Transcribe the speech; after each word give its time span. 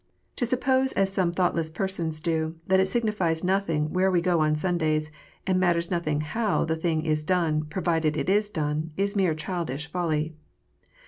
To 0.37 0.47
suppose, 0.47 0.93
as 0.93 1.13
some 1.13 1.31
thoughtless 1.31 1.69
persons 1.69 2.19
do, 2.19 2.55
that 2.65 2.79
it 2.79 2.87
signifies 2.89 3.43
nothing 3.43 3.93
where 3.93 4.09
we 4.09 4.19
go 4.19 4.39
on 4.39 4.55
Sundays, 4.55 5.11
and 5.45 5.59
matters 5.59 5.91
nothing 5.91 6.21
how 6.21 6.65
the 6.65 6.75
thing 6.75 7.05
is 7.05 7.23
done, 7.23 7.65
provided 7.65 8.17
it 8.17 8.27
is 8.27 8.49
done, 8.49 8.93
is 8.97 9.15
mere 9.15 9.35
childish 9.35 9.91
folly. 9.91 10.33